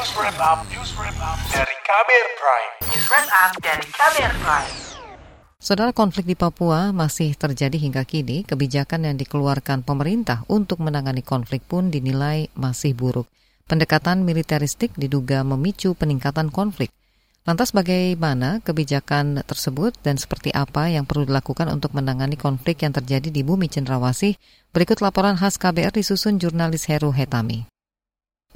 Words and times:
News 0.00 0.16
Wrap 0.16 0.40
Up, 0.40 0.64
News 0.72 0.96
Wrap 0.96 1.18
Up 1.20 1.36
dari 1.52 1.76
Kamer 1.84 2.26
Prime. 2.40 2.72
News 2.88 3.04
Wrap 3.12 3.28
Up 3.36 3.52
dari 3.60 3.84
Kamer 3.84 4.32
Prime. 4.40 4.72
Saudara 5.60 5.92
konflik 5.92 6.24
di 6.24 6.32
Papua 6.32 6.88
masih 6.88 7.36
terjadi 7.36 7.76
hingga 7.76 8.08
kini, 8.08 8.48
kebijakan 8.48 9.04
yang 9.04 9.20
dikeluarkan 9.20 9.84
pemerintah 9.84 10.48
untuk 10.48 10.80
menangani 10.80 11.20
konflik 11.20 11.68
pun 11.68 11.92
dinilai 11.92 12.48
masih 12.56 12.96
buruk. 12.96 13.28
Pendekatan 13.68 14.24
militeristik 14.24 14.96
diduga 14.96 15.44
memicu 15.44 15.92
peningkatan 15.92 16.48
konflik. 16.48 16.88
Lantas 17.44 17.68
bagaimana 17.76 18.64
kebijakan 18.64 19.44
tersebut 19.44 20.00
dan 20.00 20.16
seperti 20.16 20.48
apa 20.56 20.88
yang 20.88 21.04
perlu 21.04 21.28
dilakukan 21.28 21.68
untuk 21.68 21.92
menangani 21.92 22.40
konflik 22.40 22.88
yang 22.88 22.96
terjadi 22.96 23.28
di 23.28 23.44
bumi 23.44 23.68
Cendrawasih? 23.68 24.32
Berikut 24.72 25.04
laporan 25.04 25.36
khas 25.36 25.60
KBR 25.60 25.92
disusun 25.92 26.40
jurnalis 26.40 26.88
Heru 26.88 27.12
Hetami. 27.12 27.68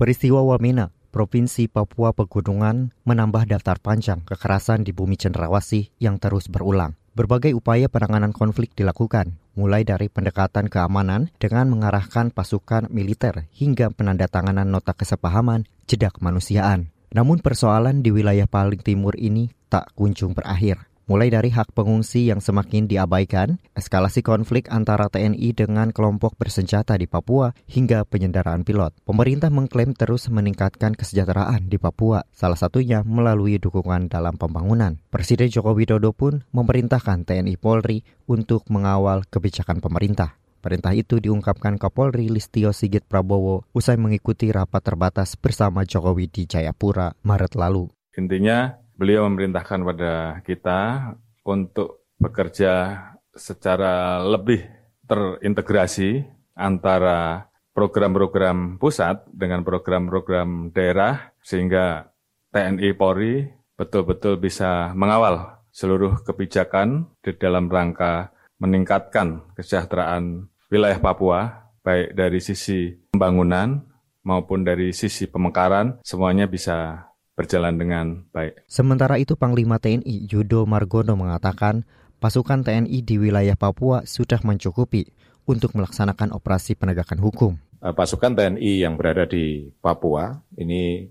Peristiwa 0.00 0.40
Wamena, 0.40 0.88
Provinsi 1.14 1.70
Papua 1.70 2.10
Pegunungan, 2.10 2.90
menambah 3.06 3.46
daftar 3.46 3.78
panjang 3.78 4.26
kekerasan 4.26 4.82
di 4.82 4.90
bumi 4.90 5.14
Cendrawasih 5.14 5.94
yang 6.02 6.18
terus 6.18 6.50
berulang. 6.50 6.98
Berbagai 7.14 7.54
upaya 7.54 7.86
penanganan 7.86 8.34
konflik 8.34 8.74
dilakukan, 8.74 9.38
mulai 9.54 9.86
dari 9.86 10.10
pendekatan 10.10 10.66
keamanan 10.66 11.30
dengan 11.38 11.70
mengarahkan 11.70 12.34
pasukan 12.34 12.90
militer 12.90 13.46
hingga 13.54 13.94
penandatanganan 13.94 14.66
nota 14.66 14.90
kesepahaman 14.90 15.70
jeda 15.86 16.10
kemanusiaan. 16.10 16.90
Namun 17.14 17.38
persoalan 17.38 18.02
di 18.02 18.10
wilayah 18.10 18.50
paling 18.50 18.82
timur 18.82 19.14
ini 19.14 19.54
tak 19.70 19.94
kunjung 19.94 20.34
berakhir 20.34 20.82
mulai 21.04 21.28
dari 21.28 21.52
hak 21.52 21.76
pengungsi 21.76 22.28
yang 22.32 22.40
semakin 22.40 22.88
diabaikan, 22.88 23.60
eskalasi 23.76 24.24
konflik 24.24 24.72
antara 24.72 25.12
TNI 25.12 25.52
dengan 25.52 25.92
kelompok 25.92 26.36
bersenjata 26.40 26.96
di 26.96 27.04
Papua, 27.04 27.52
hingga 27.68 28.08
penyanderaan 28.08 28.64
pilot. 28.64 28.96
Pemerintah 29.04 29.52
mengklaim 29.52 29.92
terus 29.92 30.28
meningkatkan 30.32 30.96
kesejahteraan 30.96 31.68
di 31.68 31.76
Papua, 31.76 32.24
salah 32.32 32.56
satunya 32.56 33.04
melalui 33.04 33.60
dukungan 33.60 34.08
dalam 34.08 34.36
pembangunan. 34.40 34.96
Presiden 35.12 35.52
Joko 35.52 35.76
Widodo 35.76 36.16
pun 36.16 36.44
memerintahkan 36.52 37.28
TNI 37.28 37.56
Polri 37.60 38.04
untuk 38.24 38.66
mengawal 38.72 39.28
kebijakan 39.28 39.84
pemerintah. 39.84 40.40
Perintah 40.64 40.96
itu 40.96 41.20
diungkapkan 41.20 41.76
Kapolri 41.76 42.32
Listio 42.32 42.72
Sigit 42.72 43.04
Prabowo 43.04 43.68
usai 43.76 44.00
mengikuti 44.00 44.48
rapat 44.48 44.80
terbatas 44.80 45.36
bersama 45.36 45.84
Jokowi 45.84 46.32
di 46.32 46.48
Jayapura 46.48 47.12
Maret 47.20 47.52
lalu. 47.52 47.92
Intinya 48.16 48.83
beliau 48.94 49.26
memerintahkan 49.26 49.80
pada 49.82 50.12
kita 50.46 51.12
untuk 51.44 52.06
bekerja 52.18 53.02
secara 53.34 54.22
lebih 54.22 54.62
terintegrasi 55.04 56.24
antara 56.54 57.50
program-program 57.74 58.78
pusat 58.78 59.26
dengan 59.34 59.66
program-program 59.66 60.70
daerah 60.70 61.34
sehingga 61.42 62.14
TNI 62.54 62.94
Polri 62.94 63.50
betul-betul 63.74 64.38
bisa 64.38 64.94
mengawal 64.94 65.58
seluruh 65.74 66.22
kebijakan 66.22 67.10
di 67.18 67.34
dalam 67.34 67.66
rangka 67.66 68.30
meningkatkan 68.62 69.42
kesejahteraan 69.58 70.46
wilayah 70.70 71.02
Papua 71.02 71.66
baik 71.82 72.14
dari 72.14 72.38
sisi 72.38 72.94
pembangunan 73.10 73.82
maupun 74.22 74.62
dari 74.62 74.94
sisi 74.94 75.26
pemekaran 75.26 75.98
semuanya 76.06 76.46
bisa 76.46 77.10
berjalan 77.34 77.74
dengan 77.74 78.06
baik. 78.30 78.66
Sementara 78.70 79.18
itu 79.18 79.34
Panglima 79.34 79.82
TNI 79.82 80.30
Yudo 80.30 80.64
Margono 80.64 81.18
mengatakan 81.18 81.82
pasukan 82.22 82.62
TNI 82.62 82.98
di 83.02 83.14
wilayah 83.18 83.58
Papua 83.58 84.06
sudah 84.06 84.38
mencukupi 84.46 85.10
untuk 85.44 85.76
melaksanakan 85.76 86.32
operasi 86.32 86.78
penegakan 86.78 87.20
hukum. 87.20 87.52
Eh, 87.84 87.92
pasukan 87.92 88.32
TNI 88.32 88.80
yang 88.80 88.96
berada 88.96 89.28
di 89.28 89.68
Papua 89.82 90.32
ini 90.56 91.10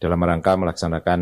dalam 0.00 0.20
rangka 0.20 0.56
melaksanakan 0.58 1.20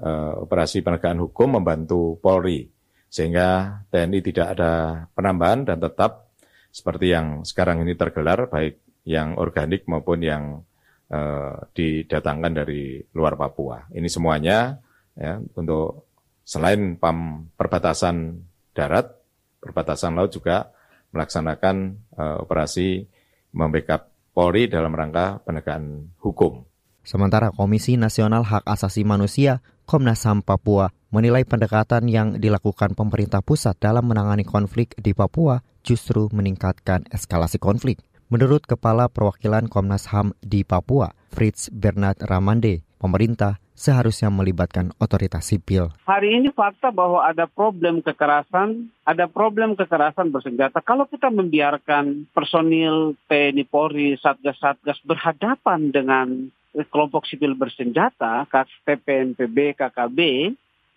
uh, 0.00 0.44
operasi 0.44 0.80
penegakan 0.80 1.20
hukum 1.28 1.60
membantu 1.60 2.16
Polri 2.20 2.70
sehingga 3.12 3.80
TNI 3.92 4.18
tidak 4.24 4.56
ada 4.56 4.72
penambahan 5.12 5.68
dan 5.68 5.76
tetap 5.76 6.32
seperti 6.72 7.12
yang 7.12 7.44
sekarang 7.44 7.84
ini 7.84 7.92
tergelar 7.92 8.48
baik 8.48 8.80
yang 9.04 9.36
organik 9.36 9.84
maupun 9.84 10.24
yang 10.24 10.64
uh, 11.12 11.68
didatangkan 11.76 12.52
dari 12.64 12.98
luar 13.12 13.36
Papua. 13.36 13.86
Ini 13.92 14.08
semuanya 14.08 14.80
ya 15.12 15.36
untuk 15.54 16.08
selain 16.42 16.96
PAM 16.96 17.52
perbatasan 17.54 18.40
darat, 18.72 19.12
perbatasan 19.60 20.16
laut 20.16 20.32
juga 20.32 20.72
melaksanakan 21.12 21.76
uh, 22.16 22.36
operasi 22.42 23.04
membackup 23.52 24.08
Polri 24.32 24.64
dalam 24.64 24.96
rangka 24.96 25.44
penegakan 25.44 26.08
hukum. 26.24 26.64
Sementara 27.04 27.52
Komisi 27.52 28.00
Nasional 28.00 28.48
Hak 28.48 28.64
Asasi 28.64 29.04
Manusia 29.04 29.60
Komnas 29.84 30.24
HAM 30.24 30.40
Papua 30.40 30.88
menilai 31.12 31.44
pendekatan 31.44 32.08
yang 32.08 32.40
dilakukan 32.40 32.96
pemerintah 32.96 33.44
pusat 33.44 33.76
dalam 33.76 34.08
menangani 34.08 34.46
konflik 34.46 34.96
di 34.96 35.12
Papua 35.12 35.60
justru 35.84 36.32
meningkatkan 36.32 37.04
eskalasi 37.12 37.60
konflik. 37.60 38.00
Menurut 38.32 38.64
Kepala 38.64 39.12
Perwakilan 39.12 39.68
Komnas 39.68 40.08
HAM 40.08 40.32
di 40.40 40.64
Papua, 40.64 41.12
Fritz 41.28 41.68
Bernard 41.68 42.16
Ramande, 42.24 42.80
pemerintah 42.96 43.60
seharusnya 43.76 44.32
melibatkan 44.32 44.88
otoritas 44.96 45.52
sipil. 45.52 45.92
Hari 46.08 46.40
ini 46.40 46.48
fakta 46.48 46.88
bahwa 46.88 47.28
ada 47.28 47.44
problem 47.44 48.00
kekerasan, 48.00 48.88
ada 49.04 49.28
problem 49.28 49.76
kekerasan 49.76 50.32
bersenjata. 50.32 50.80
Kalau 50.80 51.04
kita 51.12 51.28
membiarkan 51.28 52.32
personil 52.32 53.20
TNI 53.28 53.68
Polri, 53.68 54.16
Satgas-Satgas 54.16 55.04
berhadapan 55.04 55.92
dengan 55.92 56.48
kelompok 56.88 57.28
sipil 57.28 57.52
bersenjata, 57.52 58.48
TPNPB, 58.48 59.76
KKB, 59.76 60.18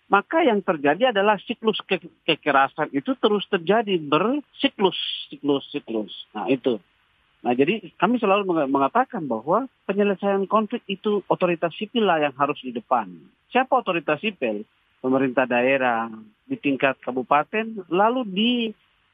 maka 0.08 0.40
yang 0.40 0.64
terjadi 0.64 1.12
adalah 1.12 1.36
siklus 1.44 1.84
ke 1.84 2.00
kekerasan 2.24 2.96
itu 2.96 3.12
terus 3.20 3.44
terjadi 3.52 4.00
bersiklus, 4.00 4.96
siklus, 5.28 5.68
siklus. 5.68 6.16
Nah 6.32 6.48
itu. 6.48 6.80
Nah, 7.46 7.54
jadi 7.54 7.78
kami 7.94 8.18
selalu 8.18 8.66
mengatakan 8.66 9.22
bahwa 9.30 9.70
penyelesaian 9.86 10.50
konflik 10.50 10.82
itu 10.90 11.22
otoritas 11.30 11.70
sipil 11.78 12.02
lah 12.02 12.18
yang 12.18 12.34
harus 12.34 12.58
di 12.58 12.74
depan. 12.74 13.06
Siapa 13.54 13.70
otoritas 13.70 14.18
sipil? 14.18 14.66
Pemerintah 14.98 15.46
daerah 15.46 16.10
di 16.42 16.58
tingkat 16.58 16.98
kabupaten, 16.98 17.86
lalu 17.86 18.26
di 18.26 18.52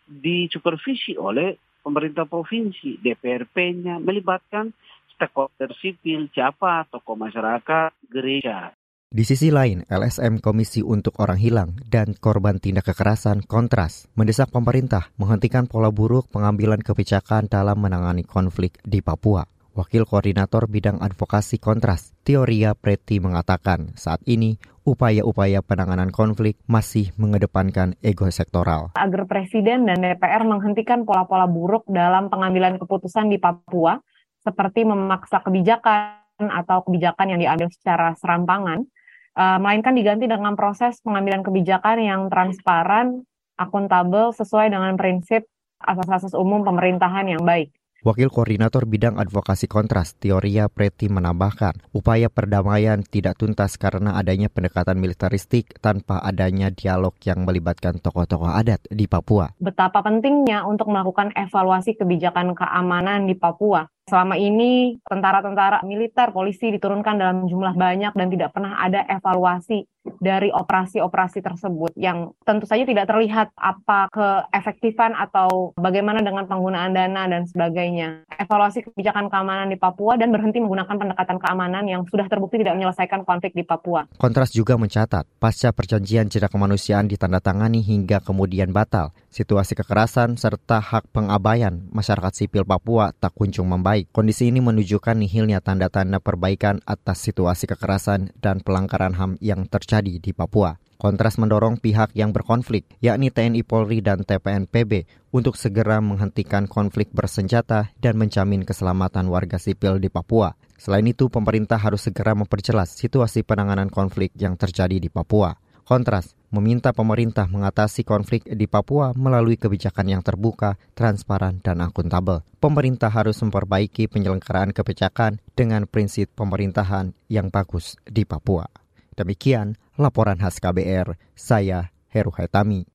disupervisi 0.09 1.13
oleh 1.21 1.61
pemerintah 1.85 2.25
provinsi, 2.25 2.97
DPRP-nya 3.05 4.01
melibatkan 4.01 4.73
stakeholder 5.13 5.77
sipil, 5.77 6.33
siapa, 6.33 6.89
tokoh 6.89 7.21
masyarakat, 7.21 7.93
gereja. 8.09 8.73
Di 9.13 9.29
sisi 9.29 9.53
lain, 9.53 9.85
LSM 9.93 10.41
Komisi 10.41 10.81
untuk 10.81 11.21
Orang 11.21 11.37
Hilang 11.37 11.77
dan 11.85 12.17
Korban 12.17 12.57
Tindak 12.57 12.89
Kekerasan 12.89 13.45
Kontras 13.45 14.09
mendesak 14.17 14.49
pemerintah 14.49 15.13
menghentikan 15.21 15.69
pola 15.69 15.93
buruk 15.93 16.33
pengambilan 16.33 16.81
kebijakan 16.81 17.45
dalam 17.45 17.77
menangani 17.77 18.25
konflik 18.25 18.81
di 18.89 19.05
Papua. 19.05 19.45
Wakil 19.77 20.09
Koordinator 20.09 20.65
Bidang 20.65 20.97
Advokasi 21.05 21.61
Kontras, 21.61 22.17
Teoria 22.25 22.73
Preti 22.73 23.21
mengatakan 23.21 23.93
saat 24.01 24.25
ini 24.25 24.57
upaya-upaya 24.89 25.61
penanganan 25.61 26.09
konflik 26.09 26.57
masih 26.65 27.13
mengedepankan 27.21 28.01
ego 28.01 28.33
sektoral. 28.33 28.97
Agar 28.97 29.29
Presiden 29.29 29.93
dan 29.93 30.01
DPR 30.01 30.49
menghentikan 30.49 31.05
pola-pola 31.05 31.45
buruk 31.45 31.85
dalam 31.85 32.33
pengambilan 32.33 32.81
keputusan 32.81 33.29
di 33.29 33.37
Papua, 33.37 34.01
seperti 34.41 34.89
memaksa 34.89 35.45
kebijakan 35.45 36.17
atau 36.41 36.81
kebijakan 36.89 37.37
yang 37.37 37.41
diambil 37.45 37.69
secara 37.69 38.17
serampangan, 38.17 38.89
uh, 39.37 39.59
melainkan 39.61 39.97
diganti 39.97 40.29
dengan 40.29 40.55
proses 40.55 41.01
pengambilan 41.03 41.45
kebijakan 41.45 41.97
yang 42.01 42.21
transparan, 42.29 43.25
akuntabel, 43.57 44.33
sesuai 44.33 44.73
dengan 44.73 44.95
prinsip 44.97 45.45
asas-asas 45.83 46.33
umum 46.39 46.63
pemerintahan 46.63 47.27
yang 47.27 47.43
baik. 47.43 47.75
Wakil 48.03 48.35
Koordinator 48.35 48.83
Bidang 48.83 49.15
Advokasi 49.15 49.71
Kontras, 49.71 50.19
Teoria 50.19 50.67
Preti 50.67 51.07
menambahkan, 51.07 51.87
upaya 51.95 52.27
perdamaian 52.27 52.99
tidak 53.07 53.39
tuntas 53.39 53.79
karena 53.79 54.19
adanya 54.19 54.51
pendekatan 54.51 54.99
militeristik 54.99 55.79
tanpa 55.79 56.19
adanya 56.19 56.75
dialog 56.75 57.15
yang 57.23 57.47
melibatkan 57.47 58.03
tokoh-tokoh 58.03 58.51
adat 58.51 58.83
di 58.91 59.07
Papua. 59.07 59.55
Betapa 59.63 60.03
pentingnya 60.03 60.67
untuk 60.67 60.91
melakukan 60.91 61.31
evaluasi 61.31 61.95
kebijakan 61.95 62.59
keamanan 62.59 63.31
di 63.31 63.39
Papua. 63.39 63.87
Selama 64.11 64.35
ini 64.35 64.99
tentara-tentara 65.07 65.87
militer, 65.87 66.35
polisi 66.35 66.75
diturunkan 66.75 67.15
dalam 67.23 67.47
jumlah 67.47 67.79
banyak 67.79 68.19
dan 68.19 68.27
tidak 68.35 68.51
pernah 68.51 68.83
ada 68.83 69.07
evaluasi 69.07 69.87
dari 70.23 70.55
operasi-operasi 70.55 71.43
tersebut 71.43 71.91
yang 71.99 72.31
tentu 72.47 72.71
saja 72.71 72.87
tidak 72.87 73.11
terlihat 73.11 73.51
apa 73.59 74.07
keefektifan 74.15 75.19
atau 75.19 75.75
bagaimana 75.75 76.23
dengan 76.23 76.47
penggunaan 76.47 76.95
dana 76.95 77.27
dan 77.27 77.43
sebagainya. 77.51 78.23
Evaluasi 78.39 78.87
kebijakan 78.87 79.27
keamanan 79.27 79.75
di 79.75 79.75
Papua 79.75 80.15
dan 80.15 80.31
berhenti 80.31 80.63
menggunakan 80.63 80.95
pendekatan 80.95 81.43
keamanan 81.43 81.91
yang 81.91 82.07
sudah 82.07 82.31
terbukti 82.31 82.63
tidak 82.63 82.79
menyelesaikan 82.79 83.27
konflik 83.27 83.51
di 83.51 83.67
Papua. 83.67 84.07
Kontras 84.15 84.55
juga 84.55 84.79
mencatat, 84.79 85.27
pasca 85.43 85.75
perjanjian 85.75 86.31
jeda 86.31 86.47
kemanusiaan 86.47 87.11
ditandatangani 87.11 87.83
hingga 87.83 88.23
kemudian 88.23 88.71
batal, 88.71 89.11
situasi 89.35 89.75
kekerasan 89.75 90.39
serta 90.39 90.79
hak 90.79 91.11
pengabaian 91.11 91.83
masyarakat 91.91 92.47
sipil 92.47 92.63
Papua 92.63 93.11
tak 93.11 93.35
kunjung 93.35 93.67
membaik. 93.67 94.07
Kondisi 94.15 94.47
ini 94.47 94.63
menunjukkan 94.63 95.19
nihilnya 95.19 95.59
tanda-tanda 95.59 96.23
perbaikan 96.23 96.79
atas 96.87 97.27
situasi 97.27 97.67
kekerasan 97.67 98.31
dan 98.39 98.63
pelanggaran 98.63 99.19
HAM 99.19 99.35
yang 99.43 99.67
terjadi 99.67 100.12
di 100.19 100.35
Papua. 100.35 100.77
Kontras 101.03 101.35
mendorong 101.35 101.83
pihak 101.83 102.15
yang 102.15 102.31
berkonflik, 102.31 102.87
yakni 103.03 103.35
TNI 103.35 103.67
Polri 103.67 103.99
dan 103.99 104.23
TPNPB, 104.23 105.07
untuk 105.35 105.59
segera 105.59 105.99
menghentikan 105.99 106.71
konflik 106.71 107.11
bersenjata 107.11 107.91
dan 107.99 108.15
menjamin 108.15 108.63
keselamatan 108.63 109.27
warga 109.27 109.59
sipil 109.59 109.99
di 109.99 110.07
Papua. 110.07 110.55
Selain 110.79 111.03
itu, 111.03 111.27
pemerintah 111.27 111.79
harus 111.79 112.07
segera 112.07 112.39
memperjelas 112.39 112.95
situasi 112.95 113.43
penanganan 113.43 113.91
konflik 113.91 114.31
yang 114.39 114.55
terjadi 114.55 115.03
di 115.03 115.11
Papua. 115.11 115.59
Kontras 115.83 116.39
meminta 116.55 116.95
pemerintah 116.95 117.51
mengatasi 117.51 118.07
konflik 118.07 118.47
di 118.47 118.71
Papua 118.71 119.11
melalui 119.19 119.59
kebijakan 119.59 120.07
yang 120.07 120.23
terbuka, 120.23 120.79
transparan, 120.95 121.59
dan 121.59 121.83
akuntabel. 121.83 122.47
Pemerintah 122.63 123.11
harus 123.11 123.43
memperbaiki 123.43 124.07
penyelenggaraan 124.07 124.71
kebijakan 124.71 125.43
dengan 125.59 125.91
prinsip 125.91 126.31
pemerintahan 126.39 127.11
yang 127.27 127.51
bagus 127.51 127.99
di 128.07 128.23
Papua. 128.23 128.82
Demikian 129.13 129.77
laporan 130.01 130.41
khas 130.41 130.57
KBR, 130.57 131.21
saya 131.37 131.93
Heru 132.09 132.33
Haitami. 132.33 132.89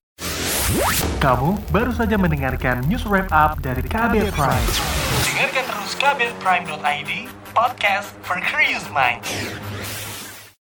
Kamu 1.18 1.58
baru 1.70 1.94
saja 1.94 2.18
mendengarkan 2.18 2.86
news 2.86 3.06
wrap 3.06 3.30
up 3.34 3.62
dari 3.62 3.86
KBR 3.86 4.34
Prime. 4.34 4.68
Dengarkan 5.26 5.64
terus 5.66 5.92
kbrprime.id, 5.98 7.12
podcast 7.54 8.14
for 8.26 8.38
curious 8.42 8.86
mind. 8.94 9.22